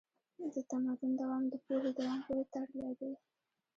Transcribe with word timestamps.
د 0.53 0.55
تمدن 0.69 1.11
دوام 1.21 1.43
د 1.51 1.53
پوهې 1.65 1.91
دوام 1.99 2.19
پورې 2.25 2.43
تړلی 2.53 2.91
دی. 2.99 3.11